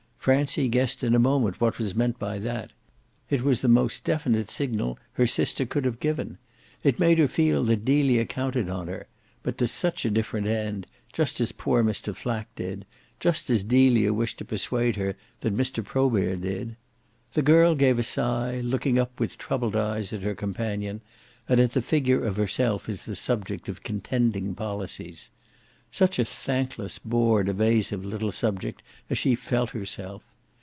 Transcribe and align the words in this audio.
Francie 0.23 0.69
guessed 0.69 1.03
in 1.03 1.15
a 1.15 1.17
moment 1.19 1.59
what 1.59 1.79
was 1.79 1.95
meant 1.95 2.19
by 2.19 2.37
that; 2.37 2.71
it 3.31 3.41
was 3.41 3.61
the 3.61 3.67
most 3.67 4.03
definite 4.03 4.49
signal 4.49 4.99
her 5.13 5.25
sister 5.25 5.65
could 5.65 5.83
have 5.83 5.99
given. 5.99 6.37
It 6.83 6.99
made 6.99 7.17
her 7.17 7.27
feel 7.27 7.63
that 7.63 7.85
Delia 7.85 8.25
counted 8.25 8.69
on 8.69 8.87
her, 8.87 9.07
but 9.41 9.57
to 9.57 9.67
such 9.67 10.05
a 10.05 10.11
different 10.11 10.45
end, 10.45 10.85
just 11.11 11.41
as 11.41 11.51
poor 11.51 11.83
Mr. 11.83 12.15
Flack 12.15 12.53
did, 12.53 12.85
just 13.19 13.49
as 13.49 13.63
Delia 13.63 14.13
wished 14.13 14.37
to 14.37 14.45
persuade 14.45 14.95
her 14.95 15.15
that 15.39 15.57
Mr. 15.57 15.83
Probert 15.83 16.41
did. 16.41 16.75
The 17.33 17.41
girl 17.41 17.73
gave 17.73 17.97
a 17.97 18.03
sigh, 18.03 18.61
looking 18.63 18.99
up 18.99 19.19
with 19.19 19.39
troubled 19.39 19.75
eyes 19.75 20.13
at 20.13 20.21
her 20.21 20.35
companion 20.35 21.01
and 21.49 21.59
at 21.59 21.71
the 21.73 21.81
figure 21.81 22.23
of 22.23 22.37
herself 22.37 22.87
as 22.87 23.05
the 23.05 23.15
subject 23.15 23.67
of 23.67 23.81
contending 23.81 24.53
policies. 24.53 25.31
Such 25.93 26.19
a 26.19 26.23
thankless 26.23 26.99
bored 26.99 27.49
evasive 27.49 28.05
little 28.05 28.31
subject 28.31 28.81
as 29.09 29.17
she 29.17 29.35
felt 29.35 29.71
herself! 29.71 30.23